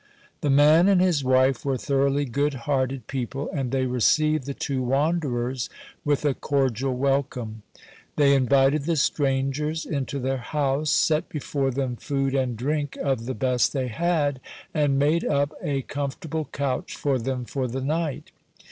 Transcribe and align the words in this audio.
The 0.41 0.49
man 0.49 0.87
and 0.89 0.99
his 0.99 1.23
wife 1.23 1.63
were 1.63 1.77
thoroughly 1.77 2.25
good 2.25 2.55
hearted 2.65 3.05
people, 3.05 3.51
and 3.53 3.69
they 3.69 3.85
received 3.85 4.47
the 4.47 4.55
two 4.55 4.81
wanderers 4.81 5.69
with 6.03 6.25
a 6.25 6.33
cordial 6.33 6.97
welcome. 6.97 7.61
They 8.15 8.33
invited 8.33 8.85
the 8.85 8.95
strangers 8.95 9.85
into 9.85 10.17
their 10.17 10.39
house, 10.39 10.89
set 10.89 11.29
before 11.29 11.69
them 11.69 11.97
food 11.97 12.33
and 12.33 12.57
drink 12.57 12.97
of 12.97 13.27
the 13.27 13.35
best 13.35 13.73
they 13.73 13.89
had, 13.89 14.41
and 14.73 14.97
made 14.97 15.23
up 15.23 15.53
a 15.61 15.83
comfortable 15.83 16.45
couch 16.51 16.95
for 16.95 17.19
them 17.19 17.45
for 17.45 17.67
the 17.67 17.81
night. 17.81 18.31